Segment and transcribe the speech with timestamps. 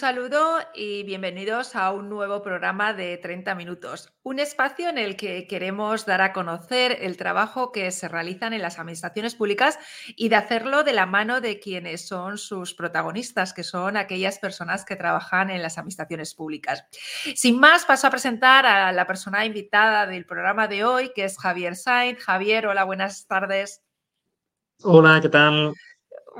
[0.00, 5.46] Saludo y bienvenidos a un nuevo programa de 30 minutos, un espacio en el que
[5.46, 9.78] queremos dar a conocer el trabajo que se realizan en las administraciones públicas
[10.16, 14.86] y de hacerlo de la mano de quienes son sus protagonistas, que son aquellas personas
[14.86, 16.86] que trabajan en las administraciones públicas.
[17.34, 21.38] Sin más, paso a presentar a la persona invitada del programa de hoy, que es
[21.38, 22.20] Javier Sainz.
[22.20, 23.82] Javier, hola, buenas tardes.
[24.82, 25.74] Hola, ¿qué tal?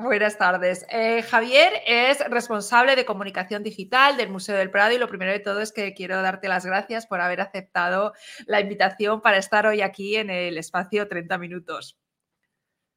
[0.02, 0.86] Buenas tardes.
[0.90, 5.40] Eh, Javier es responsable de comunicación digital del Museo del Prado y lo primero de
[5.40, 8.14] todo es que quiero darte las gracias por haber aceptado
[8.46, 11.98] la invitación para estar hoy aquí en el espacio 30 minutos.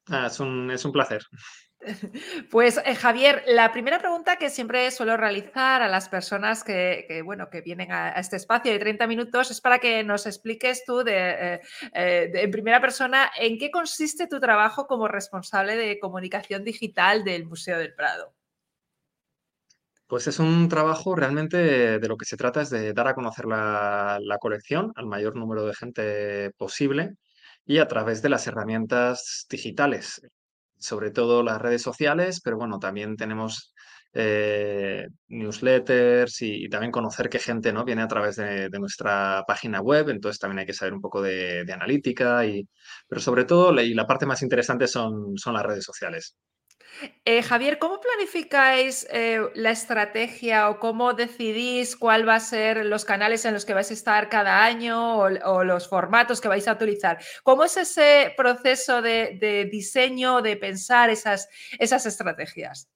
[0.07, 1.23] Ah, es, un, es un placer.
[2.49, 7.49] Pues eh, Javier, la primera pregunta que siempre suelo realizar a las personas que, bueno,
[7.49, 11.61] que vienen a, este espacio de 30 minutos es para que nos expliques tú eh,
[11.93, 17.23] eh, de, en primera persona en qué consiste tu trabajo como responsable de comunicación digital
[17.23, 18.33] del Museo del Prado.
[20.07, 23.45] Pues es un trabajo realmente de lo que se trata es de dar a conocer
[23.45, 27.15] la, la colección al mayor número de gente posible
[27.65, 30.21] y a través de las herramientas digitales
[30.83, 33.73] sobre todo las redes sociales, pero bueno, también tenemos
[34.13, 37.83] eh, newsletters y, también conocer qué gente ¿no?
[37.85, 41.65] viene a través de, nuestra página web, entonces también hay que saber un poco de,
[41.73, 42.67] analítica, y,
[43.07, 46.35] pero sobre todo, y la parte más interesante son, son las redes sociales.
[47.25, 53.05] Eh, Javier, ¿cómo planificáis eh, la estrategia o cómo decidís cuál va a ser los
[53.05, 56.73] canales en los que vais a estar cada año o, los formatos que vais a
[56.73, 57.19] utilizar?
[57.44, 61.47] ¿Cómo es ese proceso de, diseño, de pensar esas,
[61.80, 62.90] esas estrategias?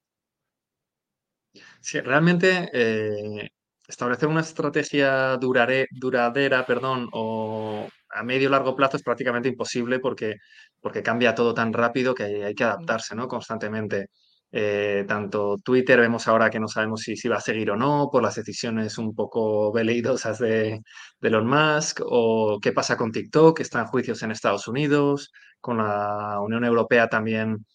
[1.81, 3.49] Sí, realmente eh,
[3.87, 10.37] establecer una estrategia duradera perdón, o a medio largo plazo es prácticamente imposible porque,
[10.81, 13.27] porque cambia todo tan rápido que hay, que adaptarse ¿no?
[13.27, 14.09] constantemente.
[14.49, 18.07] Eh, tanto Twitter vemos ahora que no sabemos si, si va a seguir o no
[18.09, 20.81] por las decisiones un poco veleidosas de,
[21.19, 25.31] de Elon Musk, o qué pasa con TikTok, que está en juicios en Estados Unidos,
[25.59, 27.65] con la Unión Europea también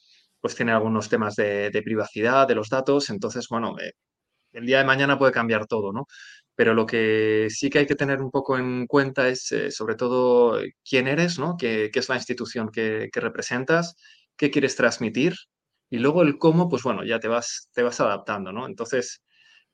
[0.42, 3.92] pues tiene algunos temas de, privacidad de los datos, entonces, bueno, eh,
[4.52, 6.06] el día de mañana puede cambiar todo, ¿no?
[6.54, 9.94] Pero lo que sí que hay que tener un poco en cuenta es, eh, sobre
[9.96, 11.56] todo, quién eres, ¿no?
[11.58, 13.96] ¿Qué, es la institución que, representas?
[14.36, 15.34] ¿Qué quieres transmitir?
[15.90, 18.66] Y luego el cómo, pues bueno, ya te vas, te vas adaptando, ¿no?
[18.66, 19.22] Entonces,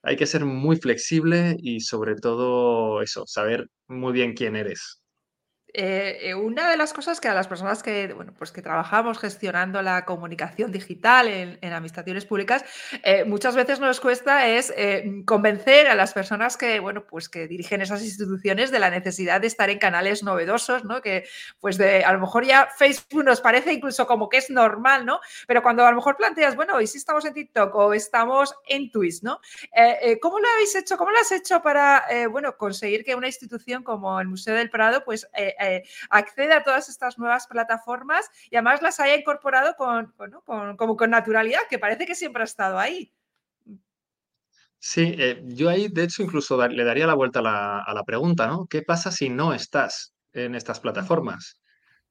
[0.03, 5.03] hay que ser muy flexible y sobre todo eso, saber muy bien quién eres.
[5.75, 9.19] Eh, eh, una de las cosas que a las personas que, bueno, pues que trabajamos
[9.19, 12.65] gestionando la comunicación digital en, administraciones públicas,
[13.03, 14.73] eh, muchas veces nos cuesta es
[15.27, 19.47] convencer a las personas que, bueno, pues que dirigen esas instituciones de la necesidad de
[19.47, 21.03] estar en canales novedosos, ¿no?
[21.03, 21.28] Que,
[21.61, 25.21] pues de, a lo mejor ya Facebook nos parece incluso como que es normal, ¿no?
[25.47, 28.91] Pero cuando a lo mejor planteas, bueno, ¿y si estamos en TikTok o estamos en
[28.91, 29.41] Twitch, ¿no?
[30.23, 30.97] ¿Cómo lo habéis hecho?
[30.97, 35.05] ¿Cómo lo has hecho para, bueno, conseguir que una institución como el Museo del Prado,
[35.05, 35.28] pues
[35.61, 40.15] eh, accede a todas estas nuevas plataformas y además las haya incorporado con,
[40.77, 43.13] como con naturalidad, que parece que siempre ha estado ahí.
[44.81, 48.05] Sí, eh, yo ahí de hecho incluso le daría la vuelta a la, a la
[48.05, 48.67] pregunta, ¿no?
[48.67, 51.61] ¿Qué pasa si no estás en estas plataformas?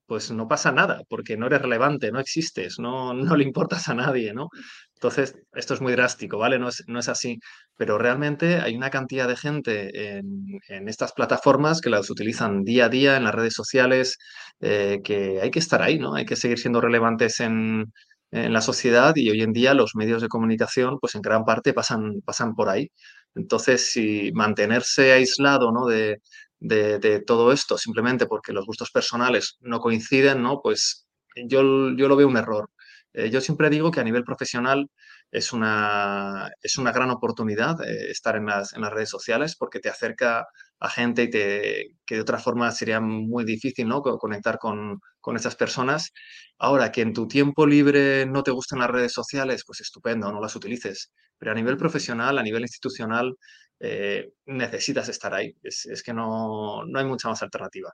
[0.07, 3.93] Pues no pasa nada, porque no eres relevante, no existes, no, no le importas a
[3.93, 4.49] nadie, ¿no?
[4.95, 6.57] Entonces, esto es muy drástico, ¿vale?
[6.57, 7.39] No es, no es así,
[7.75, 12.89] pero realmente hay una cantidad de gente en, estas plataformas que las utilizan día a
[12.89, 14.17] día en las redes sociales,
[14.61, 16.15] eh, que hay que estar ahí, ¿no?
[16.15, 17.93] Hay que seguir siendo relevantes en,
[18.31, 21.73] en, la sociedad y hoy en día los medios de comunicación, pues en gran parte
[21.73, 22.89] pasan, pasan por ahí.
[23.35, 25.85] Entonces, si mantenerse aislado, ¿no?
[25.85, 26.21] De,
[26.59, 30.61] de, todo esto simplemente porque los gustos personales no coinciden, ¿no?
[30.61, 31.61] Pues yo,
[31.95, 32.69] yo lo veo un error.
[33.13, 34.89] Eh, yo siempre digo que a nivel profesional
[35.31, 39.79] es una, es una gran oportunidad eh, estar en las, en las, redes sociales porque
[39.79, 40.45] te acerca
[40.79, 44.01] a gente y te, que de otra forma sería muy difícil ¿no?
[44.01, 46.11] conectar con, con esas personas.
[46.59, 50.39] Ahora, que en tu tiempo libre no te gustan las redes sociales, pues estupendo, no
[50.39, 51.11] las utilices.
[51.37, 53.35] Pero a nivel profesional, a nivel institucional,
[53.79, 55.55] eh, necesitas estar ahí.
[55.63, 57.93] Es, que no, no, hay mucha más alternativa.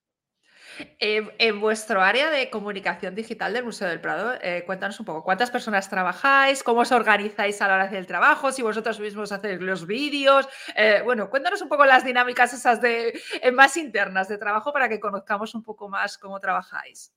[0.99, 5.51] en vuestro área de comunicación digital del Museo del Prado, eh, cuéntanos un poco, ¿cuántas
[5.51, 6.63] personas trabajáis?
[6.63, 8.51] ¿Cómo os organizáis a la hora de hacer el trabajo?
[8.51, 10.47] Si vosotros mismos hacéis los vídeos.
[10.75, 13.19] Eh, bueno, cuéntanos un poco las dinámicas esas de,
[13.53, 17.13] más internas de trabajo para que conozcamos un poco más cómo trabajáis.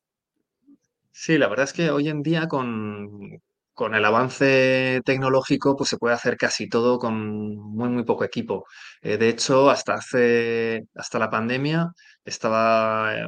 [1.12, 3.40] Sí, la verdad es que hoy en día con,
[3.76, 8.64] con el avance tecnológico, pues se puede hacer casi todo con muy, muy poco equipo.
[9.02, 11.92] Eh, de hecho, hasta hace, hasta la pandemia,
[12.24, 13.26] estaba, eh,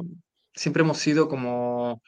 [0.53, 2.01] siempre hemos sido como,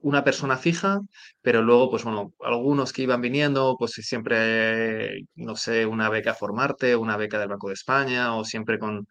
[0.00, 1.00] una persona fija,
[1.42, 6.96] pero luego, pues bueno, algunos que iban viniendo, pues siempre, no sé, una beca Formarte,
[6.96, 9.06] una beca del Banco de España, o siempre con,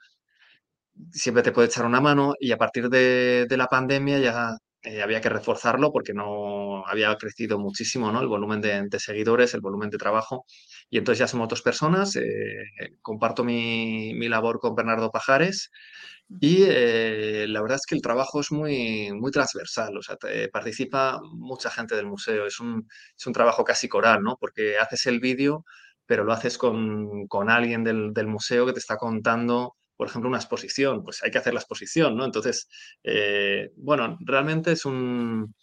[1.11, 5.01] siempre te puede echar una mano, y a partir de, de la pandemia ya eh,
[5.01, 8.21] había que reforzarlo porque no había crecido muchísimo, ¿no?
[8.21, 10.45] El volumen de, de seguidores, el volumen de trabajo,
[10.89, 12.63] y entonces ya somos dos personas, eh,
[13.01, 15.71] comparto mi, mi labor con Bernardo Pajares,
[16.39, 20.49] y eh, la verdad es que el trabajo es muy, muy transversal, o sea, te-
[20.49, 22.87] participa mucha gente del museo, es un,
[23.17, 24.37] es un trabajo casi coral, ¿no?
[24.39, 25.65] Porque haces el vídeo,
[26.05, 30.29] pero lo haces con, con alguien del, del museo que te está contando, por ejemplo,
[30.29, 32.25] una exposición, pues hay que hacer la exposición, ¿no?
[32.25, 32.67] Entonces,
[33.03, 35.53] eh, bueno, realmente es un,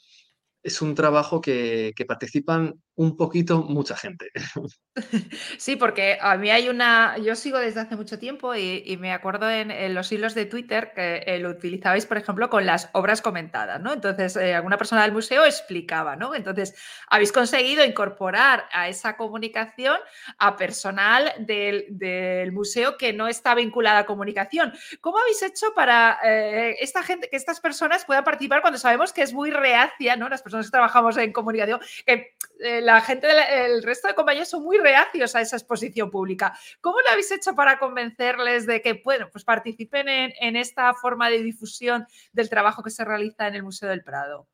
[0.62, 4.30] es un trabajo que, que participan un poquito mucha gente.
[5.58, 9.48] Sí, porque a mí hay una yo sigo desde hace mucho tiempo y me acuerdo
[9.48, 13.80] en los hilos de Twitter que, eh, lo utilizabais, por ejemplo, con las obras comentadas,
[13.80, 13.92] ¿no?
[13.92, 16.34] Entonces, eh, alguna persona del museo explicaba, ¿no?
[16.34, 16.74] Entonces,
[17.08, 19.96] habéis conseguido incorporar a esa comunicación
[20.38, 24.72] a personal del del museo que no está vinculada a comunicación.
[25.00, 29.22] ¿Cómo habéis hecho para, eh, esta gente que estas personas puedan participar cuando sabemos que
[29.22, 30.28] es muy reacia, ¿no?
[30.28, 32.34] Las personas que trabajamos en comunicación, que,
[32.88, 33.28] la gente
[33.66, 36.58] el resto de compañeros son muy reacios a esa exposición pública.
[36.80, 41.42] ¿Cómo lo habéis hecho para convencerles de que, bueno, pues participen en, esta forma de
[41.42, 44.48] difusión del trabajo que se realiza en el Museo del Prado?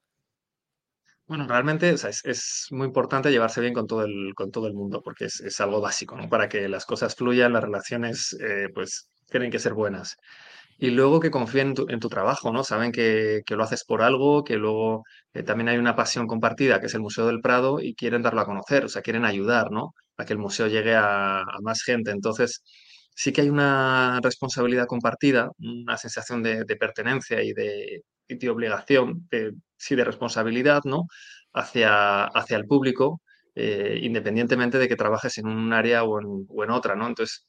[1.26, 5.26] Bueno, realmente, es muy importante llevarse bien con todo el, con todo el mundo, porque
[5.26, 6.28] es, es algo básico, ¿no?
[6.28, 10.16] Para que las cosas fluyan, las relaciones, eh, pues, tienen que ser buenas.
[10.78, 12.64] Y luego que confíen en tu, en tu trabajo, ¿no?
[12.64, 16.80] Saben que, que lo haces por algo, que luego eh, también hay una pasión compartida,
[16.80, 19.70] que es el Museo del Prado, y quieren darlo a conocer, o sea, quieren ayudar,
[19.70, 19.94] ¿no?
[20.16, 22.10] A que el museo llegue a, más gente.
[22.10, 22.62] Entonces,
[23.14, 28.50] sí que hay una responsabilidad compartida, una sensación de, de pertenencia y de, y de
[28.50, 31.04] obligación, de, sí, de responsabilidad, ¿no?
[31.52, 33.20] Hacia, hacia el público,
[33.54, 37.06] eh, independientemente de que trabajes en un área o en, o en otra, ¿no?
[37.06, 37.46] Entonces,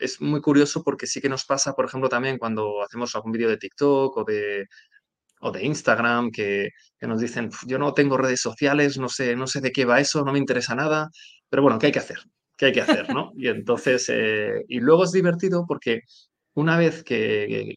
[0.00, 3.48] es muy curioso porque sí que nos pasa, por ejemplo, también cuando hacemos algún vídeo
[3.48, 4.66] de TikTok o de,
[5.40, 9.36] o de Instagram, que, que nos dicen, "Pf, yo no tengo redes sociales, no sé,
[9.36, 11.10] no sé de qué va eso, no me interesa nada,
[11.48, 12.18] pero bueno, ¿qué hay que hacer?
[12.56, 13.32] ¿Qué hay que hacer, no?
[13.36, 16.02] Y entonces, eh, y luego es divertido porque
[16.54, 17.74] una vez que,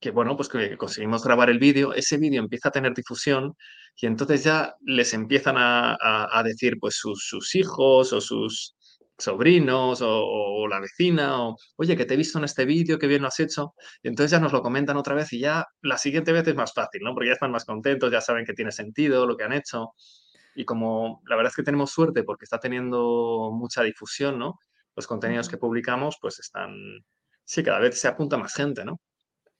[0.00, 3.54] que bueno, pues que conseguimos grabar el vídeo, ese vídeo empieza a tener difusión
[4.00, 8.76] y entonces ya les empiezan a, a- a decir pues sus, sus hijos o sus
[9.18, 13.06] sobrinos o, o la vecina o, oye, que te he visto en este vídeo, qué
[13.06, 13.74] bien lo has hecho.
[14.02, 16.72] Y entonces ya nos lo comentan otra vez y ya la siguiente vez es más
[16.72, 17.14] fácil, ¿no?
[17.14, 19.94] Porque ya están más contentos, ya saben que tiene sentido lo que han hecho.
[20.54, 24.58] Y como la verdad es que tenemos suerte porque está teniendo mucha difusión, ¿no?
[24.96, 26.74] Los contenidos que publicamos pues están,
[27.44, 29.00] sí, cada vez se apunta más gente, ¿no?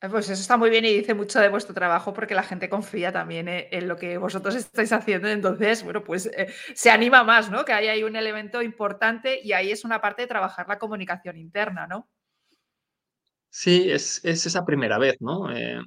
[0.00, 2.68] Eh, Pues eso está muy bien y dice mucho de vuestro trabajo porque la gente
[2.68, 5.28] confía también eh, en lo que vosotros estáis haciendo.
[5.28, 7.64] Entonces, bueno, pues eh, se anima más, ¿no?
[7.64, 11.36] Que ahí hay un elemento importante y ahí es una parte de trabajar la comunicación
[11.36, 12.08] interna, ¿no?
[13.50, 15.50] Sí, es, es esa primera vez, ¿no?
[15.50, 15.80] Eh,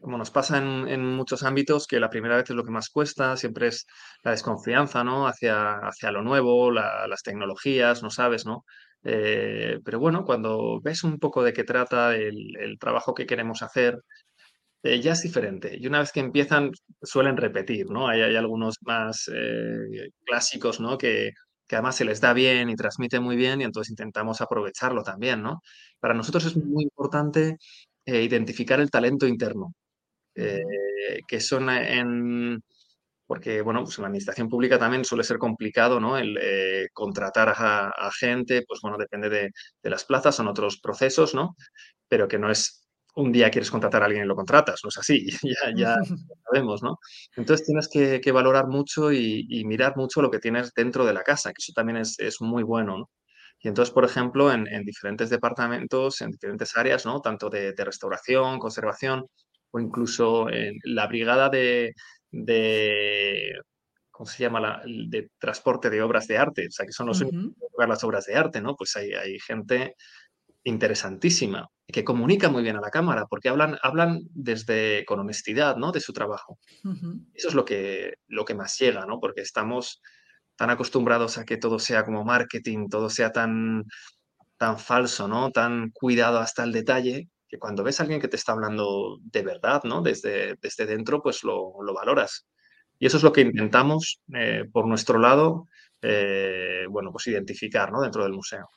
[0.00, 3.36] como nos pasa en, muchos ámbitos, que la primera vez es lo que más cuesta,
[3.36, 3.86] siempre es
[4.24, 5.26] la desconfianza, ¿no?
[5.28, 8.64] Hacia, hacia lo nuevo, la- las tecnologías, no sabes, ¿no?
[9.04, 14.00] Eh, pero bueno, cuando ves un poco de qué trata el, trabajo que queremos hacer,
[14.82, 15.76] eh, ya es diferente.
[15.78, 16.70] Y una vez que empiezan,
[17.02, 18.08] suelen repetir, ¿no?
[18.08, 20.98] Hay, hay algunos más eh, clásicos, ¿no?
[20.98, 21.30] Que,
[21.66, 25.42] que además se les da bien y transmiten muy bien y entonces intentamos aprovecharlo también,
[25.42, 25.60] ¿no?
[26.00, 27.56] Para nosotros es muy importante
[28.06, 29.74] identificar el talento interno,
[30.34, 32.62] que son en...
[33.34, 36.16] Porque, bueno, pues en la administración pública también suele ser complicado, ¿no?
[36.16, 39.50] El eh, contratar a, a gente, pues bueno, depende de,
[39.82, 41.56] de las plazas, son otros procesos, ¿no?
[42.08, 44.98] pero que no es un día quieres contratar a alguien y lo contratas, no es
[44.98, 45.96] así, ya, ya
[46.44, 46.98] sabemos, ¿no?
[47.36, 51.12] Entonces tienes que, que valorar mucho y, y mirar mucho lo que tienes dentro de
[51.12, 53.10] la casa, que eso también es, es muy bueno, ¿no?
[53.60, 57.20] Y entonces, por ejemplo, en, en diferentes departamentos, en diferentes áreas, ¿no?
[57.20, 59.26] Tanto de, de restauración, conservación,
[59.70, 61.94] o incluso en la brigada de,
[62.42, 63.54] de
[64.14, 64.60] ¿cómo se llama?
[64.60, 67.88] La, de transporte de obras de arte, o sea, que son los únicos que llevan
[67.88, 68.76] las obras de arte, ¿no?
[68.76, 69.96] Pues hay, hay gente
[70.62, 75.90] interesantísima, que comunica muy bien a la cámara, porque hablan, hablan desde con honestidad, ¿no?
[75.90, 76.58] De su trabajo.
[77.34, 79.18] Eso es lo que, lo que más llega, ¿no?
[79.18, 80.00] Porque estamos
[80.56, 83.84] tan acostumbrados a que todo sea como marketing, todo sea tan,
[84.56, 85.50] tan falso, ¿no?
[85.50, 89.82] Tan cuidado hasta el detalle, cuando ves a alguien que te está hablando de verdad,
[89.84, 90.02] ¿no?
[90.02, 92.46] Desde, desde dentro, pues lo, lo valoras.
[92.98, 95.68] Y eso es lo que intentamos, eh, por nuestro lado,
[96.00, 98.00] eh, bueno, pues identificar, ¿no?
[98.00, 98.68] Dentro del museo.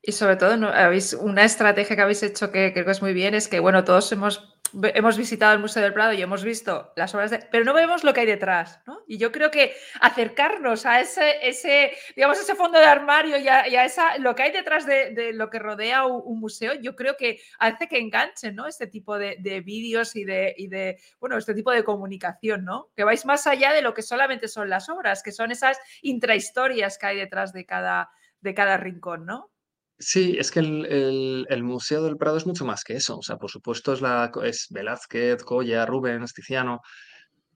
[0.00, 0.68] Y sobre todo, ¿no?
[0.68, 3.84] Habéis una estrategia que habéis hecho que creo que es muy bien, es que, bueno,
[3.84, 4.53] todos hemos
[4.94, 7.38] hemos visitado el Museo del Prado y hemos visto las obras de...
[7.38, 9.02] Pero no vemos lo que hay detrás, ¿no?
[9.06, 13.84] Y yo creo que acercarnos a ese, ese digamos, ese fondo de armario y a,
[13.84, 17.88] esa, lo que hay detrás de, lo que rodea un, museo, yo creo que hace
[17.88, 18.66] que enganchen, ¿no?
[18.66, 22.90] Este tipo de, vídeos y de, y de, bueno, este tipo de comunicación, ¿no?
[22.96, 26.98] Que vais más allá de lo que solamente son las obras, que son esas intrahistorias
[26.98, 29.53] que hay detrás de cada, de cada rincón, ¿no?
[29.98, 33.18] Sí, es que el, Museo del Prado es mucho más que eso.
[33.18, 36.80] O sea, por supuesto es, la, es Velázquez, Goya, Rubens, Tiziano,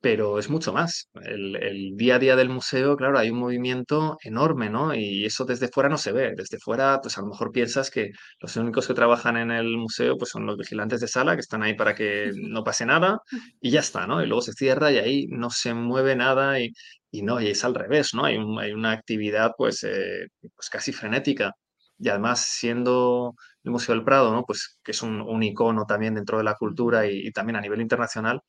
[0.00, 1.10] pero es mucho más.
[1.24, 4.94] El, día a día del museo, claro, hay un movimiento enorme, ¿no?
[4.94, 6.34] Y eso desde fuera no se ve.
[6.36, 10.16] Desde fuera, pues a lo mejor piensas que los únicos que trabajan en el museo
[10.16, 13.18] pues son los vigilantes de sala, que están ahí para que no pase nada
[13.60, 14.22] y ya está, ¿no?
[14.22, 16.72] Y luego se cierra y ahí no se mueve nada y,
[17.10, 18.24] y no, y es al revés, ¿no?
[18.24, 21.52] Hay, hay una actividad pues, eh, pues casi frenética
[21.98, 24.44] y además siendo el Museo del Prado, ¿no?
[24.44, 28.42] Pues que es un, icono también dentro de la cultura y, también a nivel internacional,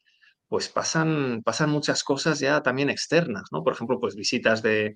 [0.47, 3.63] pues pasan, pasan muchas cosas ya también externas, ¿no?
[3.63, 4.95] Por ejemplo, pues visitas de,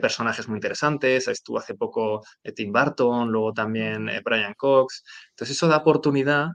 [0.00, 5.56] personajes muy interesantes, estuvo hace poco eh, Tim Burton, luego también eh, Brian Cox, entonces
[5.56, 6.48] eso da oportunidad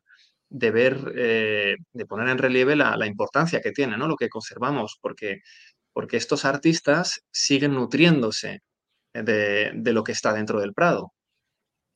[0.50, 4.08] de ver, eh, de poner en relieve la, importancia que tiene, ¿no?
[4.08, 5.40] Lo que conservamos, porque,
[5.94, 8.60] porque estos artistas siguen nutriéndose
[9.14, 11.13] de, de, lo que está dentro del Prado.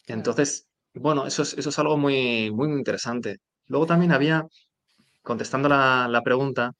[0.07, 3.39] Entonces, bueno, eso es, algo muy, muy interesante.
[3.67, 4.45] Luego también había,
[5.23, 6.73] contestando la, la pregunta,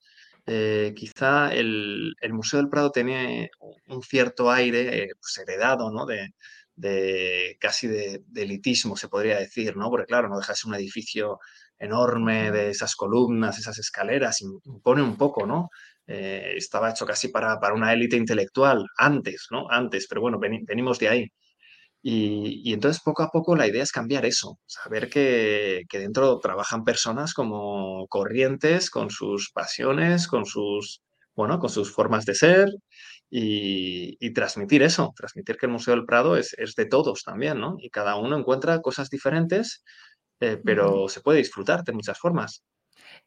[0.48, 3.50] eh, quizá el, el, Museo del Prado tenía
[3.88, 6.06] un cierto aire eh, pues heredado, ¿no?
[6.06, 6.30] De,
[6.76, 9.90] de casi de, elitismo, se podría decir, ¿no?
[9.90, 11.40] Porque claro, no deja de ser un edificio
[11.80, 15.70] enorme de esas columnas, esas escaleras, impone un poco, ¿no?
[16.08, 19.70] Eh, estaba hecho casi para, para una élite intelectual antes, ¿no?
[19.70, 21.32] Antes, pero bueno, venimos de ahí.
[22.10, 27.34] Y, entonces poco a poco la idea es cambiar eso, saber que, dentro trabajan personas
[27.34, 31.02] como corrientes, con sus pasiones, con sus,
[31.36, 32.70] bueno, con sus formas de ser
[33.30, 37.76] y, transmitir eso, transmitir que el Museo del Prado es, de todos también, ¿no?
[37.80, 39.84] Y cada uno encuentra cosas diferentes,
[40.40, 42.64] eh, pero se puede disfrutar de muchas formas.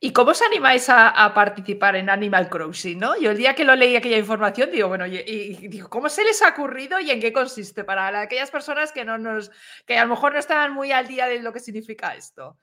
[0.02, 2.98] ¿Y cómo os animáis a, participar en Animal Crossing?
[2.98, 3.20] ¿no?
[3.20, 6.40] Yo el día que lo leí aquella información, digo, bueno, y, digo, ¿cómo se les
[6.40, 7.84] ha ocurrido y en qué consiste?
[7.84, 9.50] Para aquellas personas que no nos,
[9.86, 12.56] que a lo mejor no estaban muy al día de lo que significa esto.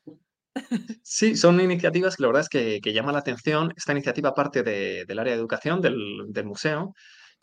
[1.04, 3.72] Sí, son iniciativas que la verdad es que, que llama la atención.
[3.78, 6.96] Esta iniciativa parte del área de educación del, museo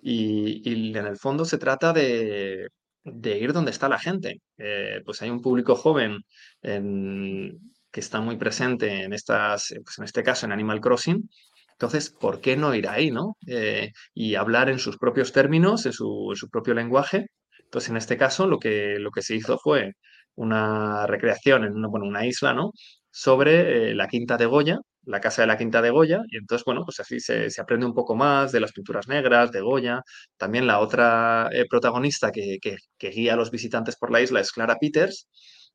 [0.03, 2.69] y, en el fondo se trata de,
[3.05, 4.41] ir donde está la gente.
[4.59, 6.25] Eh, pues hay un público joven
[6.63, 11.31] en, que está muy presente en estas, eh, pues en este caso en Animal Crossing.
[11.73, 13.37] Entonces, ¿por qué no ir ahí, no?
[13.47, 17.27] Eh, y hablar en sus propios términos, en su, propio lenguaje.
[17.63, 19.93] Entonces, en este caso, lo que, lo que se hizo fue
[20.35, 22.73] una recreación en una, bueno, una isla, ¿no?
[23.11, 26.65] Sobre eh, la Quinta de Goya, la casa de la Quinta de Goya, y entonces,
[26.65, 30.03] bueno, pues así se, aprende un poco más de las pinturas negras, de Goya.
[30.37, 32.59] También la otra protagonista que,
[32.99, 35.29] guía a los visitantes por la isla es Clara Peters,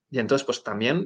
[0.10, 1.06] y entonces, pues también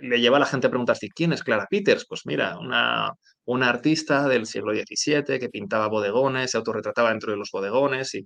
[0.00, 2.06] le lleva a la gente a preguntarse, ¿quién es Clara Peters?
[2.08, 3.12] Pues mira, una,
[3.44, 8.24] una artista del siglo XVII que pintaba bodegones, se autorretrataba dentro de los bodegones y,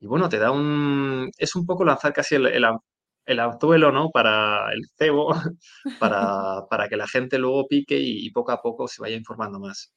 [0.00, 1.30] bueno, te da un...
[1.38, 4.10] Es un poco lanzar casi el, el, anzuelo, ¿no?
[4.10, 5.28] Para el cebo,
[6.00, 9.92] para, para, que la gente luego pique y poco a poco se vaya informando más.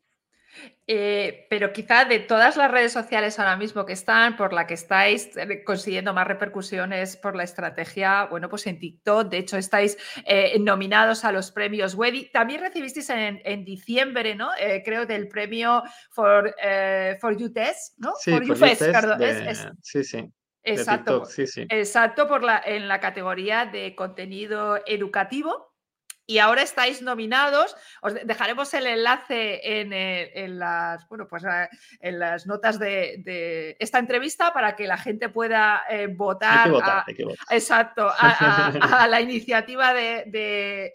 [0.87, 4.73] Eh, pero quizá de todas las redes sociales ahora mismo que están, por la que
[4.73, 9.97] estáis eh, consiguiendo más repercusiones por la estrategia, bueno, pues en TikTok, de hecho estáis
[10.25, 12.29] eh, nominados a los premios Wedi.
[12.31, 14.49] También recibisteis en, diciembre, ¿no?
[14.83, 16.53] creo del premio For,
[17.21, 18.13] for You Test, ¿no?
[18.19, 19.77] Sí, for, You perdón.
[19.81, 20.29] Sí, sí.
[20.63, 21.65] Exacto, sí, sí.
[21.69, 25.70] exacto por la, en la categoría de contenido educativo
[26.31, 27.75] y ahora estáis nominados.
[28.01, 31.67] Os dejaremos el enlace en, eh, las, bueno, pues, eh,
[31.99, 36.71] en las notas de, esta entrevista para que la gente pueda eh, votar,
[37.49, 40.93] exacto, a, la iniciativa de,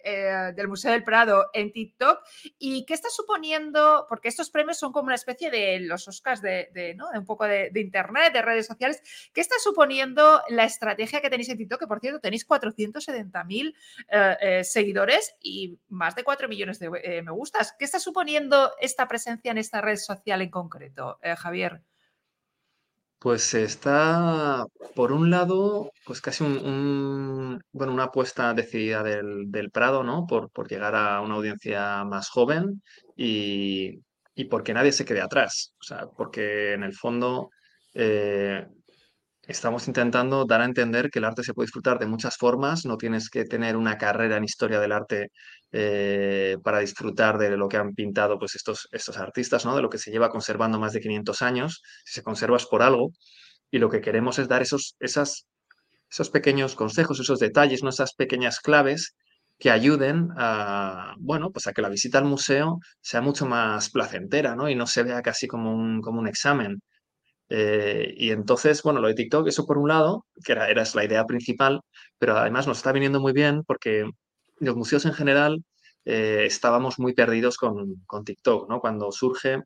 [0.55, 2.19] del Museo del Prado en TikTok.
[2.57, 4.07] ¿Y qué está suponiendo?
[4.09, 7.09] Porque estos premios son como una especie de los Oscars de, ¿no?
[7.13, 9.03] un poco de, Internet, de redes sociales.
[9.31, 11.81] ¿Qué está suponiendo la estrategia que tenéis en TikTok?
[11.81, 17.75] Que por cierto tenéis 470.000 seguidores y más de 4 millones de eh, me gustas.
[17.77, 21.81] ¿Qué está suponiendo esta presencia en esta red social en concreto, eh, Javier?
[23.19, 30.27] Pues está, por un lado, pues casi un, bueno, una apuesta decidida del, Prado, ¿no?
[30.27, 32.83] Por, por, llegar a una audiencia más joven
[33.15, 34.01] y,
[34.35, 35.73] y porque nadie se quede atrás.
[35.79, 37.49] O sea, porque en el fondo
[37.95, 38.67] eh,
[39.47, 42.97] Estamos intentando dar a entender que el arte se puede disfrutar de muchas formas, no
[42.97, 45.31] tienes que tener una carrera en historia del arte
[45.71, 49.73] eh, para disfrutar de lo que han pintado pues, estos, estos artistas, ¿no?
[49.73, 52.81] de lo que se lleva conservando más de 500 años, si se conserva es por
[52.81, 53.11] algo,
[53.71, 55.47] y lo que queremos es dar esos, esas,
[56.11, 57.89] esos pequeños consejos, esos detalles, ¿no?
[57.89, 59.15] esas pequeñas claves
[59.59, 64.57] que ayuden a, bueno, pues a que la visita al museo sea mucho más placentera
[64.57, 64.69] ¿no?
[64.69, 66.81] y no se vea casi como un, como un examen.
[67.49, 71.05] Eh, y entonces, bueno, lo de TikTok, eso por un lado, que era, era la
[71.05, 71.81] idea principal,
[72.17, 74.09] pero además nos está viniendo muy bien porque
[74.59, 75.63] los museos en general
[76.05, 78.79] eh, estábamos muy perdidos con, con, TikTok, ¿no?
[78.79, 79.61] Cuando surge,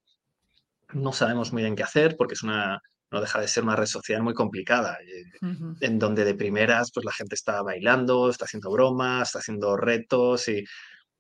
[0.94, 2.80] no sabemos muy bien qué hacer porque es una,
[3.12, 5.78] no deja de ser una red social muy complicada, eh, uh -huh.
[5.82, 10.48] en donde de primeras, pues la gente está bailando, está haciendo bromas, está haciendo retos
[10.48, 10.64] y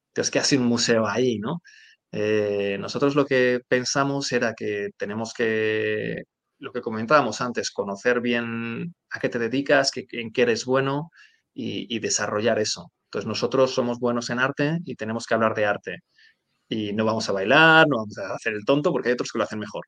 [0.09, 1.61] entonces, ¿qué hace un museo ahí, no?
[2.11, 6.23] Eh, nosotros lo que pensamos era que tenemos que
[6.61, 11.11] lo que comentábamos antes, conocer bien a qué te dedicas, que, en qué eres bueno
[11.53, 12.91] y, y, desarrollar eso.
[13.05, 15.99] Entonces nosotros somos buenos en arte y tenemos que hablar de arte.
[16.69, 19.39] Y no vamos a bailar, no vamos a hacer el tonto porque hay otros que
[19.39, 19.85] lo hacen mejor.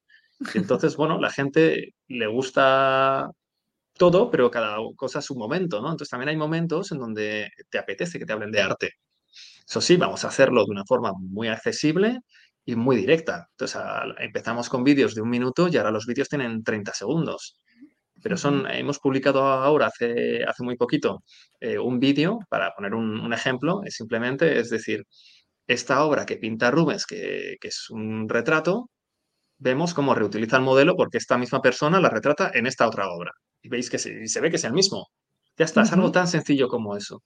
[0.53, 3.29] Y entonces, bueno, la gente le gusta
[3.97, 5.87] todo, pero cada cosa a su momento, ¿no?
[5.87, 8.91] Entonces también hay momentos en donde te apetece que te hablen de arte.
[9.67, 12.19] Eso sí, vamos a hacerlo de una forma muy accesible
[12.65, 13.47] y muy directa.
[13.51, 13.81] Entonces,
[14.19, 17.57] empezamos con vídeos de un minuto y ahora los vídeos tienen 30 segundos.
[18.21, 21.23] Pero son, hemos publicado ahora, hace, hace muy poquito,
[21.59, 25.03] eh, un vídeo, para poner un, un, ejemplo, es simplemente, es decir,
[25.67, 28.89] esta obra que pinta Rubens, que, que es un retrato,
[29.57, 33.31] vemos cómo reutiliza el modelo porque esta misma persona la retrata en esta otra obra.
[33.61, 35.07] Y veis que se, se ve que es el mismo.
[35.57, 35.87] Ya está, uh -huh.
[35.87, 37.23] es algo tan sencillo como eso.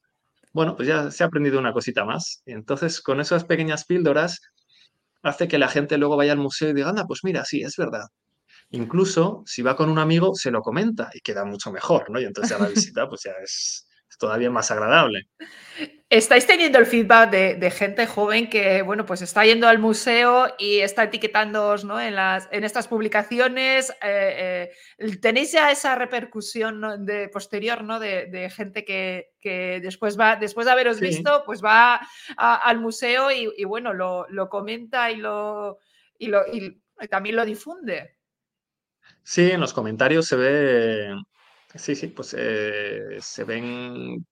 [0.53, 2.41] Bueno, pues ya se ha aprendido una cosita más.
[2.46, 4.41] Entonces, con esas pequeñas píldoras,
[5.29, 7.75] hace que la gente luego vaya al museo y diga, anda, pues mira, sí, es
[7.77, 8.07] verdad.
[8.71, 12.19] Incluso si va con un amigo, se lo comenta y queda mucho mejor, ¿no?
[12.19, 13.88] Y entonces a la visita, pues ya es
[14.19, 15.30] todavía más agradable.
[16.10, 20.48] Estáis teniendo el feedback de, de, gente joven que, bueno, pues está yendo al museo
[20.58, 22.00] y está etiquetándoos ¿no?
[22.00, 23.89] en, las, en estas publicaciones.
[24.02, 26.98] Eh, eh, ¿Tenéis ya esa repercusión ¿no?
[26.98, 28.00] de, posterior ¿no?
[28.00, 31.08] de, de gente que, que, después va, después de haberos sí.
[31.08, 32.00] visto, pues va
[32.38, 35.80] a, al museo y, y, bueno, lo, lo, comenta y lo,
[36.17, 38.17] y lo y también lo difunde?
[39.24, 41.15] Sí, en los comentarios se ve,
[41.76, 44.26] sí, sí, pues eh, se ven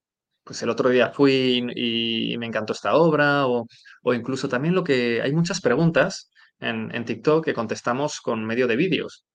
[0.45, 3.67] pues el otro día fui y, me encantó esta obra, o,
[4.03, 6.29] o, incluso también lo que hay muchas preguntas
[6.59, 9.25] en, en TikTok que contestamos con medio de vídeos.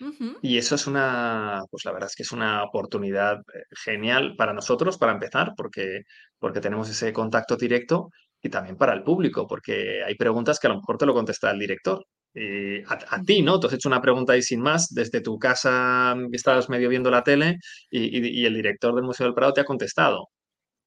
[0.00, 0.38] Uh -huh.
[0.42, 4.52] Y eso es una, pues la verdad es que es una oportunidad eh, genial para
[4.52, 6.02] nosotros, para empezar, porque,
[6.38, 8.10] porque tenemos ese contacto directo
[8.42, 11.50] y también para el público, porque hay preguntas que a lo mejor te lo contesta
[11.50, 12.04] el director.
[12.34, 13.58] Eh, a, a, ti, ¿no?
[13.58, 17.22] Tú has hecho una pregunta ahí sin más, desde tu casa estabas medio viendo la
[17.22, 17.56] tele
[17.90, 20.28] y, y, y el director del Museo del Prado te ha contestado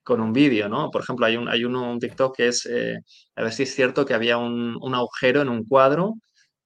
[0.04, 0.90] con un vídeo, ¿no?
[0.92, 3.00] Por ejemplo, hay un, hay uno, un TikTok que es, eh,
[3.36, 6.16] a ver si es cierto que había un, un agujero en un cuadro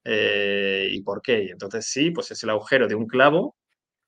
[0.04, 1.44] eh, y por qué.
[1.44, 3.56] Y entonces sí, pues es el agujero de un clavo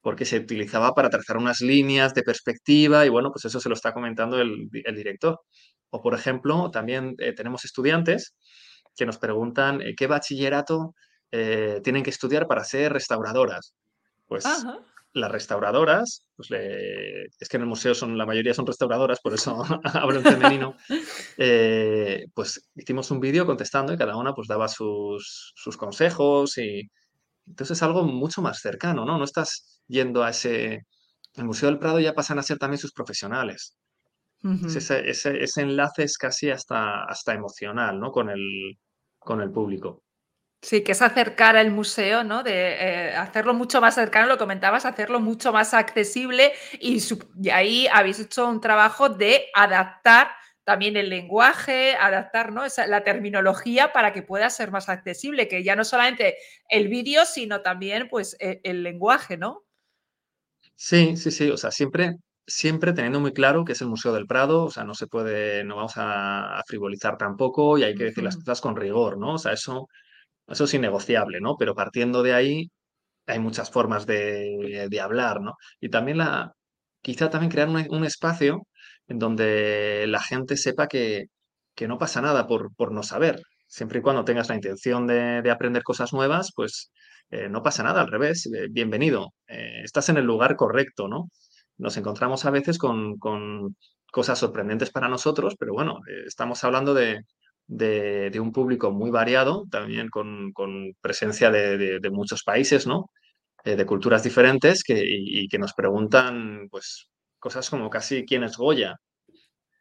[0.01, 3.75] porque se utilizaba para trazar unas líneas de perspectiva y bueno, pues eso se lo
[3.75, 5.41] está comentando el, el director.
[5.91, 8.35] O por ejemplo, también eh, tenemos estudiantes
[8.97, 10.95] que nos preguntan qué bachillerato
[11.83, 13.75] tienen que estudiar para ser restauradoras.
[14.27, 14.47] Pues
[15.17, 19.33] las restauradoras, pues le, es que en el museo son, la mayoría son restauradoras, por
[19.33, 20.77] eso hablo en femenino,
[21.39, 26.91] eh, pues hicimos un vídeo contestando y cada una pues daba sus, sus, consejos y
[27.47, 29.19] entonces es algo mucho más cercano, ¿no?
[29.19, 30.83] No estás yendo a ese...
[31.35, 33.77] El Museo del Prado ya pasan a ser también sus profesionales.
[34.43, 34.77] Uh -huh.
[34.77, 38.11] ese, ese, ese, enlace es casi hasta, hasta emocional, ¿no?
[38.11, 38.79] Con el,
[39.19, 40.03] con el público.
[40.63, 42.43] Sí, que es acercar el museo, ¿no?
[42.43, 46.99] De eh, hacerlo mucho más cercano, lo comentabas, hacerlo mucho más accesible y,
[47.41, 50.29] y, ahí habéis hecho un trabajo de adaptar
[50.65, 52.65] también el lenguaje, adaptar ¿no?
[52.65, 56.37] Esa, la terminología para que pueda ser más accesible, que ya no solamente
[56.69, 59.63] el vídeo, sino también pues el, el lenguaje, ¿no?
[60.75, 62.17] Sí, sí, sí, o sea, siempre
[62.49, 65.65] siempre teniendo muy claro que es el Museo del Prado, o sea, no se puede,
[65.65, 69.35] no vamos a, a frivolizar tampoco y hay que decir las cosas con rigor, ¿no?
[69.35, 69.89] O sea, eso
[70.49, 71.57] eso es innegociable, ¿no?
[71.59, 72.71] Pero partiendo de ahí,
[73.27, 75.55] hay muchas formas de, de hablar, ¿no?
[75.81, 76.53] Y también la,
[77.03, 78.67] quizá también crear un, un, espacio
[79.09, 81.27] en donde la gente sepa que,
[81.75, 83.41] que no pasa nada por, por, no saber.
[83.69, 86.91] Siempre y cuando tengas la intención de, de aprender cosas nuevas, pues
[87.31, 89.35] eh, no pasa nada, al revés, eh, bienvenido.
[89.49, 91.29] Eh, estás en el lugar correcto, ¿no?
[91.79, 93.77] Nos encontramos a veces con, con
[94.13, 97.21] cosas sorprendentes para nosotros, pero bueno, estamos hablando de,
[97.67, 102.87] de, de, un público muy variado, también con, con presencia de, de, de, muchos países,
[102.87, 103.11] ¿no?
[103.75, 108.97] de culturas diferentes que, y, que nos preguntan pues, cosas como casi quién es Goya.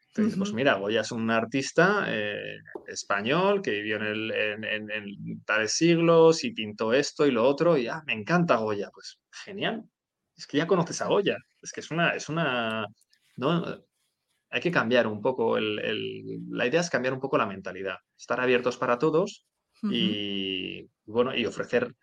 [0.07, 5.73] Entonces, pues mira, Goya es un artista eh, español que vivió en, el, en, tales
[5.73, 8.89] siglos y pintó esto y lo otro, y ah, me encanta Goya.
[8.93, 9.83] Pues genial.
[10.37, 11.37] Es que ya conoces a Goya.
[11.61, 12.85] Es que es una, es una,
[13.35, 13.84] ¿no?
[14.55, 18.39] Hay que cambiar un poco, el, la idea es cambiar un poco la mentalidad, estar
[18.39, 19.45] abiertos para todos
[19.83, 21.93] y, bueno, y ofrecer,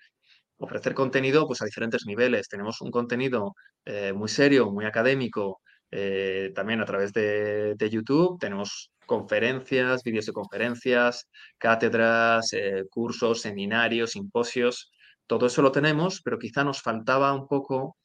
[0.59, 2.51] ofrecer contenido pues, a diferentes niveles.
[2.51, 3.55] Tenemos un contenido
[3.87, 8.39] eh, muy serio, muy académico, eh, también a través de, YouTube.
[8.39, 14.93] Tenemos conferencias, vídeos de conferencias, cátedras, eh, cursos, seminarios, simposios.
[15.27, 17.97] Todo eso lo tenemos, pero quizá nos faltaba un poco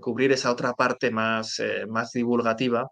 [0.00, 2.88] cubrir esa otra parte más, más divulgativa,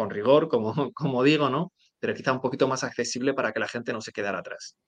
[0.00, 1.74] con rigor, como, como digo, ¿no?
[1.98, 4.78] Pero quizá un poquito más accesible para que la gente no se quedara atrás.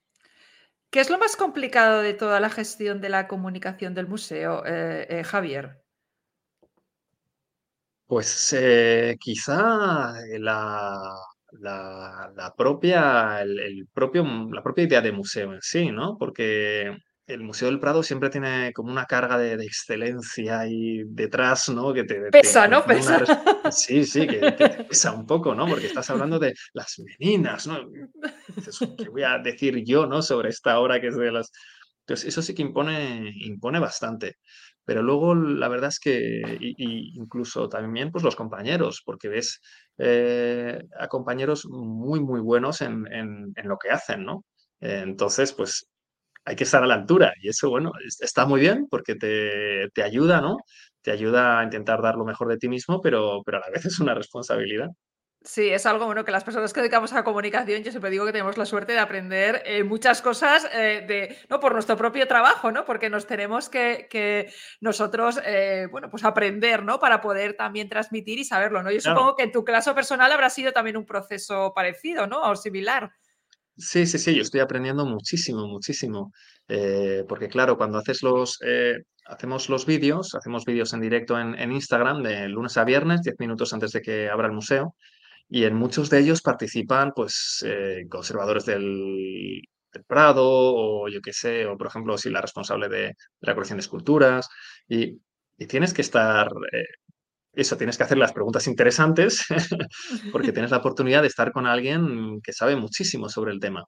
[0.90, 5.07] ¿Qué es lo más complicado de toda la gestión de la comunicación del museo, eh,
[5.11, 5.83] eh, Javier?
[8.07, 11.14] Pues eh, quizá la,
[11.61, 16.16] la, propia, el, propio, la propia idea de museo en sí, ¿no?
[16.16, 21.92] Porque el Museo del Prado siempre tiene como una carga de, excelencia ahí detrás, ¿no?
[21.92, 22.85] Que te, pesa, ¿no?
[22.85, 23.24] Pesa.
[23.70, 25.66] Sí, sí, que, te pesa un poco, ¿no?
[25.66, 27.78] Porque estás hablando de las meninas, ¿no?
[28.98, 30.20] ¿Qué voy a decir yo, ¿no?
[30.20, 31.52] Sobre esta obra que es de las...
[32.00, 34.38] Entonces, eso sí que impone, impone bastante.
[34.85, 39.61] Pero luego la verdad es que, y, incluso también pues los compañeros, porque ves
[39.98, 44.44] eh, a compañeros muy, muy buenos en, en, en lo que hacen, ¿no?
[44.80, 45.87] entonces, pues
[46.44, 50.02] hay que estar a la altura y eso, bueno, está muy bien porque te, te,
[50.02, 50.59] ayuda, ¿no?
[51.02, 53.87] Te ayuda a intentar dar lo mejor de ti mismo, pero, pero a la vez
[53.87, 54.90] es una responsabilidad.
[55.44, 58.24] Sí, es algo bueno que las personas que dedicamos a la comunicación, yo siempre digo
[58.24, 61.59] que tenemos la suerte de aprender eh, muchas cosas eh, de, ¿no?
[61.59, 62.85] por nuestro propio trabajo, ¿no?
[62.85, 67.00] Porque nos tenemos que, que nosotros, eh, bueno, pues aprender, ¿no?
[67.00, 68.92] Para poder también transmitir y saberlo, ¿no?
[68.92, 72.42] Yo supongo que en tu caso personal habrá sido también un proceso parecido, ¿no?
[72.42, 73.11] O similar.
[73.76, 76.32] Sí, sí, sí, yo estoy aprendiendo muchísimo, muchísimo.
[76.68, 81.72] Eh, porque claro, cuando haces los, eh, hacemos los vídeos, hacemos vídeos en directo en,
[81.72, 84.94] Instagram de lunes a viernes, 10 minutos antes de que abra el museo,
[85.48, 89.62] y en muchos de ellos participan pues eh, conservadores del,
[90.06, 93.82] Prado o yo qué sé, o por ejemplo, si la responsable de, la colección de
[93.82, 94.48] esculturas,
[94.88, 95.20] y,
[95.58, 96.48] y tienes que estar
[97.55, 99.45] eso, tienes que hacer las preguntas interesantes
[100.33, 103.85] porque tienes la oportunidad de estar con alguien que sabe muchísimo sobre el tema.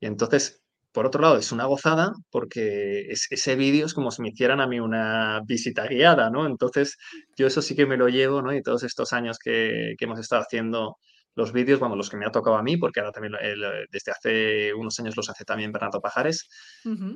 [0.00, 4.28] Y entonces, por otro lado, es una gozada porque ese vídeo es como si me
[4.28, 6.46] hicieran a mí una visita guiada, ¿no?
[6.46, 6.96] Entonces,
[7.36, 8.54] yo eso sí que me lo llevo, ¿no?
[8.54, 10.96] Y todos estos años que, hemos estado haciendo
[11.34, 13.34] los vídeos, vamos, los que me ha tocado a mí, porque ahora también
[13.90, 16.48] desde hace unos años los hace también Bernardo Pajares,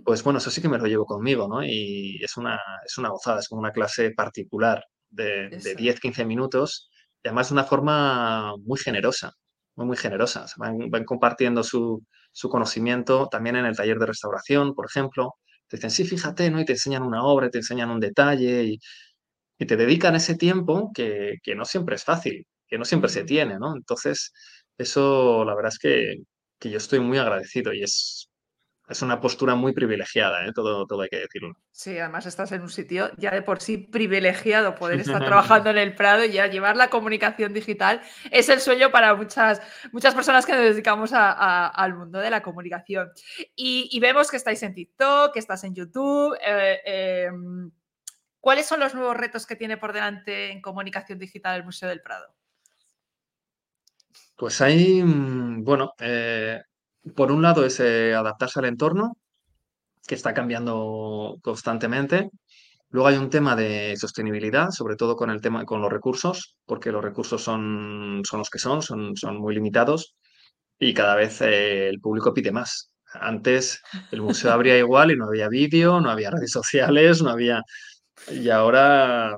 [0.04, 1.64] pues bueno, eso sí que me lo llevo conmigo, ¿no?
[1.64, 6.90] Y es una, es una gozada, es como una clase particular de, 10-15 minutos
[7.22, 9.32] y además de una forma muy generosa,
[9.76, 10.46] muy, muy generosa.
[10.56, 12.04] van, compartiendo su,
[12.50, 15.34] conocimiento también en el taller de restauración, por ejemplo.
[15.68, 16.60] Te dicen, sí, fíjate, ¿no?
[16.60, 18.78] Y te enseñan una obra, te enseñan un detalle y,
[19.66, 23.76] te dedican ese tiempo que, no siempre es fácil, que no siempre se tiene, ¿no?
[23.76, 24.32] Entonces,
[24.78, 26.16] eso la verdad es que,
[26.58, 28.29] que yo estoy muy agradecido y es
[28.90, 30.52] es una postura muy privilegiada, ¿eh?
[30.52, 31.56] todo, todo hay que decirlo.
[31.70, 35.78] Sí, además estás en un sitio ya de por sí privilegiado poder estar trabajando en
[35.78, 40.44] el Prado y ya llevar la comunicación digital es el sueño para muchas, muchas personas
[40.44, 43.10] que nos dedicamos al mundo de la comunicación.
[43.54, 46.36] Y, vemos que estáis en TikTok, que estás en YouTube.
[46.44, 47.70] Eh, em,
[48.40, 52.00] ¿Cuáles son los nuevos retos que tiene por delante en comunicación digital el Museo del
[52.00, 52.34] Prado?
[54.34, 56.62] Pues hay, mm, bueno, eh,
[57.14, 59.16] por un lado es eh, adaptarse al entorno,
[60.06, 62.30] que está cambiando constantemente.
[62.90, 66.90] Luego hay un tema de sostenibilidad, sobre todo con el tema con los recursos, porque
[66.90, 70.16] los recursos son, son los que son, son, son muy limitados
[70.80, 72.90] y cada vez eh, el público pide más.
[73.12, 77.62] Antes el museo abría igual y no había vídeo, no había redes sociales, no había...
[78.30, 79.36] Y ahora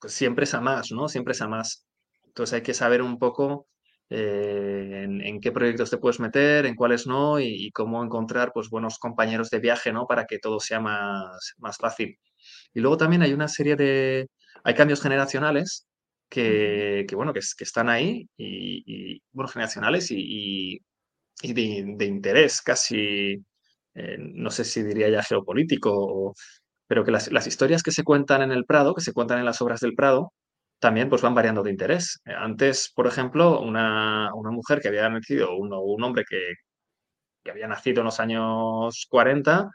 [0.00, 1.08] pues, siempre es a más, ¿no?
[1.08, 1.86] Siempre es a más.
[2.26, 3.68] Entonces hay que saber un poco
[4.10, 8.98] eh, en, qué proyectos te puedes meter, en cuáles no, y, cómo encontrar pues, buenos
[8.98, 10.06] compañeros de viaje ¿no?
[10.06, 12.18] para que todo sea más, más fácil.
[12.74, 14.28] Y luego también hay una serie de...
[14.64, 15.86] Hay cambios generacionales
[16.28, 20.80] que, que bueno, que, que, están ahí, y, bueno, generacionales y,
[21.42, 23.44] y de, interés casi,
[23.94, 26.34] eh, no sé si diría ya geopolítico,
[26.86, 29.44] pero que las, las historias que se cuentan en el Prado, que se cuentan en
[29.44, 30.32] las obras del Prado,
[30.78, 32.20] también pues van variando de interés.
[32.24, 36.54] Eh, antes, por ejemplo, una, mujer que había nacido, un, un hombre que,
[37.50, 39.70] había nacido en los años 40,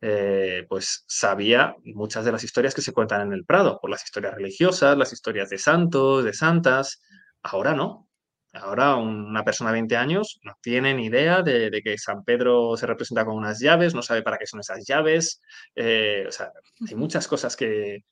[0.00, 4.04] eh, pues sabía muchas de las historias que se cuentan en el Prado, por las
[4.04, 7.02] historias religiosas, las historias de santos, de santas.
[7.42, 8.08] Ahora no.
[8.54, 12.86] Ahora una persona de 20 años no tiene ni idea de, que San Pedro se
[12.86, 15.40] representa con unas llaves, no sabe para qué son esas llaves.
[15.74, 16.50] Eh, o sea,
[16.88, 18.04] hay muchas cosas que,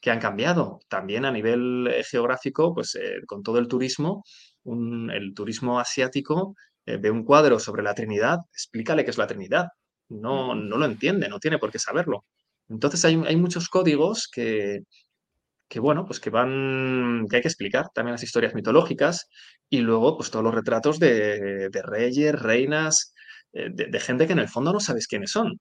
[0.00, 0.80] que han cambiado.
[0.88, 4.24] También a nivel eh, geográfico, pues con todo el turismo,
[4.64, 6.54] el turismo asiático
[6.86, 9.68] ve un cuadro sobre la Trinidad, explícale qué es la Trinidad
[10.10, 12.24] no, no lo entiende, no tiene por qué saberlo.
[12.68, 14.80] Entonces hay, muchos códigos que,
[15.68, 19.28] que, bueno, pues que van, que hay que explicar, también las historias mitológicas
[19.68, 23.14] y luego pues todos los retratos de, reyes, reinas,
[23.52, 25.60] eh, de, gente que en el fondo no sabes quiénes son.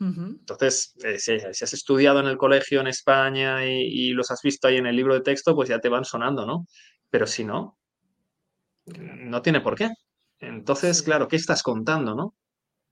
[0.00, 4.78] Entonces, eh, si, has estudiado en el colegio en España y, los has visto ahí
[4.78, 6.66] en el libro de texto, pues ya te van sonando, ¿no?
[7.10, 7.78] Pero si no,
[8.86, 9.90] no tiene por qué.
[10.38, 12.34] Entonces, claro, ¿qué estás contando, no?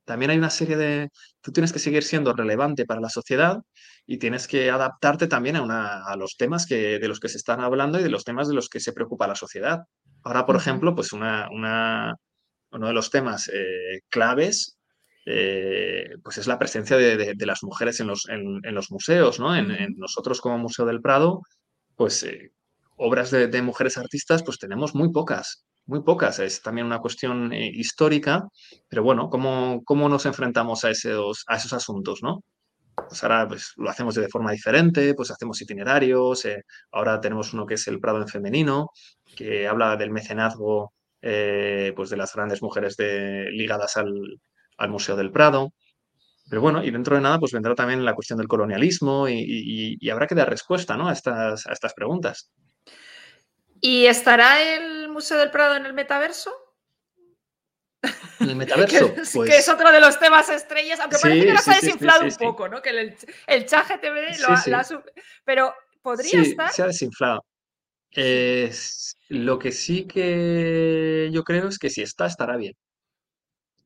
[0.05, 1.09] También hay una serie de...
[1.41, 3.59] Tú tienes que seguir siendo relevante para la sociedad
[4.07, 7.39] y tienes que adaptarte también a, una, a los temas que, de los que se
[7.39, 9.81] están hablando y de los temas de los que se preocupa la sociedad.
[10.25, 12.17] Ahora, por ejemplo, pues una, una,
[12.71, 14.78] uno de los temas eh, claves
[15.31, 19.55] eh, pues es la presencia de, las mujeres en los, en, los museos, ¿no?
[19.55, 21.43] En, nosotros como Museo del Prado,
[21.97, 22.53] pues eh,
[22.97, 26.39] obras de, mujeres artistas, pues tenemos muy pocas muy pocas.
[26.39, 28.47] Es también una cuestión eh, histórica,
[28.89, 32.43] pero bueno, ¿cómo, ¿cómo, nos enfrentamos a esos, a esos asuntos, no?
[32.95, 36.47] Pues ahora pues, lo hacemos de forma diferente, pues hacemos itinerarios,
[36.93, 38.91] ahora tenemos uno que es el Prado en femenino,
[39.37, 44.41] que habla del mecenazgo eh, pues de las grandes mujeres de, ligadas al,
[44.79, 45.73] al, Museo del Prado.
[46.49, 50.11] Pero bueno, y dentro de nada, pues vendrá también la cuestión del colonialismo y, y,
[50.11, 51.09] habrá que dar respuesta ¿no?
[51.09, 52.51] a, estas, a estas preguntas.
[53.81, 56.51] ¿Y estará el Museo del Prado en el metaverso?
[58.41, 59.51] En el metaverso, que, pues...
[59.51, 62.69] que, es otro de los temas estrellas, aunque parece que nos ha desinflado un poco,
[62.69, 62.81] ¿no?
[62.81, 64.87] Que el, el chat GTV lo, ha,
[65.45, 66.73] Pero podría estar.
[66.73, 67.45] Se ha desinflado.
[69.29, 72.75] lo que sí que yo creo es que si está, estará bien.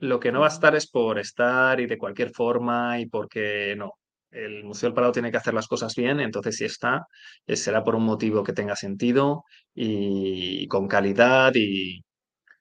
[0.03, 3.75] Lo que no va a estar es por estar y de cualquier forma y porque
[3.77, 3.93] no
[4.33, 7.07] el Museo del Prado tiene que hacer las cosas bien, entonces si está,
[7.47, 12.03] eh, será por un motivo que tenga sentido y, con calidad y,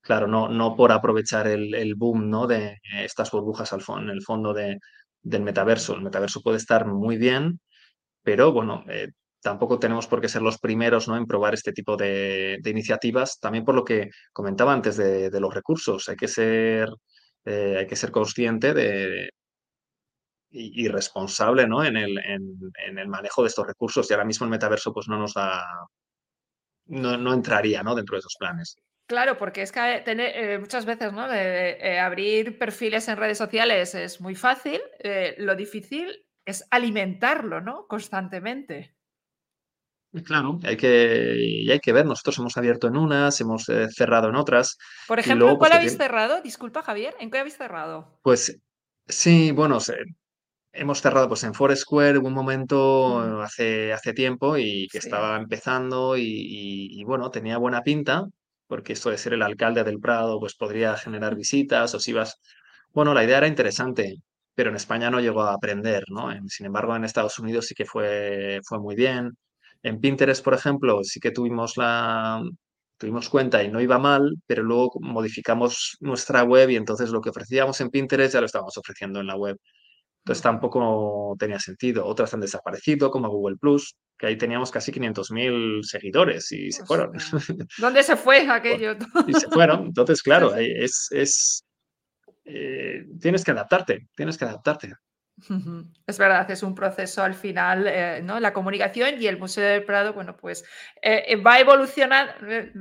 [0.01, 2.47] claro, no, no por aprovechar el, boom ¿no?
[2.47, 4.79] de estas burbujas al en el fondo de,
[5.21, 5.95] del metaverso.
[5.95, 7.59] El metaverso puede estar muy bien,
[8.23, 9.09] pero bueno, eh,
[9.41, 11.17] tampoco tenemos por qué ser los primeros ¿no?
[11.17, 16.07] en probar este tipo de, iniciativas, también por lo que comentaba antes de, los recursos.
[16.09, 16.89] Hay que ser,
[17.45, 19.29] eh, hay que ser consciente de,
[20.49, 21.83] y, responsable ¿no?
[21.83, 24.09] en, el, en, el, manejo de estos recursos.
[24.09, 25.63] Y ahora mismo el metaverso pues no nos da,
[26.87, 27.95] no, entraría ¿no?
[27.95, 28.77] dentro de esos planes.
[29.07, 31.31] Claro, porque es que tener, eh, muchas veces ¿no?
[31.33, 34.81] Eh, abrir perfiles en redes sociales es muy fácil,
[35.37, 37.87] lo difícil es alimentarlo ¿no?
[37.87, 38.95] constantemente.
[40.25, 44.35] Claro, hay que, y hay que ver, nosotros hemos abierto en unas, hemos cerrado en
[44.35, 44.77] otras.
[45.07, 46.41] Por ejemplo, ¿en cuál pues, habéis cerrado?
[46.41, 48.19] Disculpa, Javier, ¿en qué habéis cerrado?
[48.21, 48.59] Pues
[49.07, 49.79] sí, bueno,
[50.73, 57.03] hemos cerrado pues en Foursquare un momento hace, hace tiempo y que estaba empezando y,
[57.05, 58.25] bueno, tenía buena pinta,
[58.67, 62.37] porque esto de ser el alcalde del Prado pues podría generar visitas o si vas...
[62.93, 64.17] Bueno, la idea era interesante,
[64.53, 66.29] pero en España no llegó a aprender, ¿no?
[66.47, 69.31] sin embargo, en Estados Unidos sí que fue, fue muy bien.
[69.83, 72.43] En Pinterest, por ejemplo, sí que tuvimos la,
[72.97, 77.31] tuvimos cuenta y no iba mal, pero luego modificamos nuestra web y entonces lo que
[77.31, 79.57] ofrecíamos en Pinterest ya lo estábamos ofreciendo en la web.
[80.23, 82.05] Entonces tampoco tenía sentido.
[82.05, 87.11] Otras han desaparecido, como Google Plus, que ahí teníamos casi 500.000 seguidores y se fueron.
[87.79, 88.95] ¿Dónde se fue aquello?
[89.25, 89.87] y se fueron.
[89.87, 91.65] Entonces, claro, es, es
[92.45, 94.93] eh, tienes que adaptarte, tienes que adaptarte.
[96.07, 98.39] Es verdad, es un proceso al final, eh, ¿no?
[98.39, 100.63] La comunicación y el Museo del Prado, bueno, pues
[101.01, 102.37] eh, eh, va a evolucionar,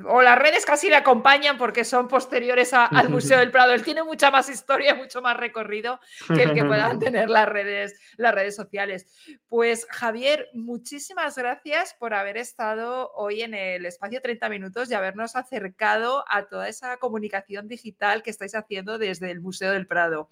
[0.07, 3.73] o las redes casi le acompañan porque son posteriores al Museo del Prado.
[3.73, 7.99] Él tiene mucha más historia, mucho más recorrido que el que puedan tener las redes,
[8.16, 9.07] las redes sociales.
[9.49, 15.37] Pues Javier, muchísimas gracias por haber estado hoy en el espacio 30 minutos y habernos
[15.37, 20.29] acercado a toda esa comunicación digital que estáis haciendo desde el Museo del Prado.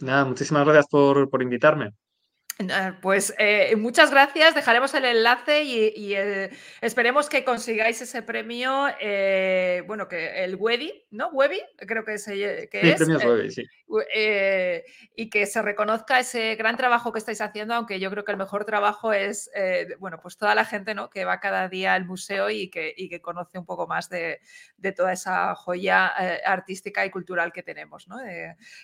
[0.00, 1.90] Nada, muchísimas gracias por, por invitarme.
[3.00, 9.82] Pues eh, muchas gracias, dejaremos el enlace y, eh, esperemos que consigáis ese premio, eh,
[9.88, 11.30] bueno, que el Webby, ¿no?
[11.30, 12.24] Webby, creo que, es.
[12.24, 12.96] Que sí, es.
[12.96, 13.64] premio Webby, sí.
[15.16, 18.38] y que se reconozca ese gran trabajo que estáis haciendo, aunque yo creo que el
[18.38, 19.50] mejor trabajo es,
[19.98, 21.10] bueno, pues toda la gente ¿no?
[21.10, 24.40] que va cada día al museo y que, que conoce un poco más de,
[24.96, 26.06] toda esa joya
[26.46, 28.18] artística y cultural que tenemos, ¿no?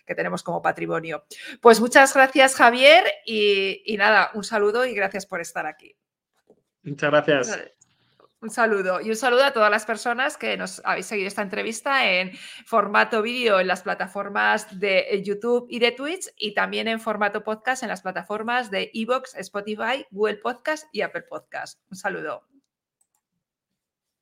[0.07, 1.25] que tenemos como patrimonio.
[1.61, 5.97] Pues muchas gracias, Javier, y, y nada, un saludo y gracias por estar aquí.
[6.83, 7.73] Muchas gracias.
[8.43, 12.11] Un saludo y un saludo a todas las personas que nos habéis seguido esta entrevista
[12.11, 12.33] en
[12.65, 17.83] formato vídeo en las plataformas de YouTube y de Twitch y también en formato podcast
[17.83, 21.83] en las plataformas de Evox, Spotify, Google Podcast y Apple Podcast.
[21.91, 22.50] Un saludo.